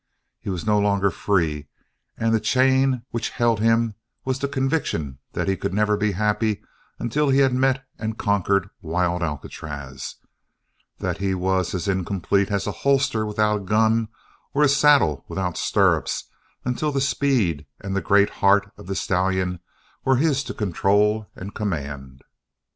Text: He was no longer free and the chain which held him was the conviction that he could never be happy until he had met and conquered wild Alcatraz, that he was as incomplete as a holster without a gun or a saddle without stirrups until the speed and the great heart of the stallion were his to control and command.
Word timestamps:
He 0.39 0.49
was 0.49 0.65
no 0.65 0.79
longer 0.79 1.11
free 1.11 1.67
and 2.17 2.33
the 2.33 2.39
chain 2.39 3.03
which 3.11 3.29
held 3.29 3.59
him 3.59 3.93
was 4.25 4.39
the 4.39 4.47
conviction 4.47 5.19
that 5.33 5.47
he 5.47 5.55
could 5.55 5.75
never 5.75 5.95
be 5.95 6.13
happy 6.13 6.63
until 6.97 7.29
he 7.29 7.37
had 7.41 7.53
met 7.53 7.85
and 7.99 8.17
conquered 8.17 8.71
wild 8.81 9.21
Alcatraz, 9.21 10.15
that 10.97 11.19
he 11.19 11.35
was 11.35 11.75
as 11.75 11.87
incomplete 11.87 12.49
as 12.49 12.65
a 12.65 12.71
holster 12.81 13.27
without 13.27 13.61
a 13.61 13.65
gun 13.65 14.07
or 14.55 14.63
a 14.63 14.69
saddle 14.69 15.23
without 15.27 15.55
stirrups 15.55 16.31
until 16.65 16.91
the 16.91 16.99
speed 16.99 17.67
and 17.79 17.95
the 17.95 18.01
great 18.01 18.31
heart 18.41 18.71
of 18.79 18.87
the 18.87 18.95
stallion 18.95 19.59
were 20.03 20.15
his 20.15 20.43
to 20.45 20.55
control 20.55 21.27
and 21.35 21.53
command. 21.53 22.23